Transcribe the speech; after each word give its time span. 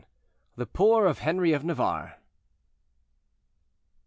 THE 0.55 0.65
POOR 0.65 1.05
OF 1.05 1.19
HENRI 1.19 1.53
OF 1.53 1.63
NAVARRE. 1.63 2.17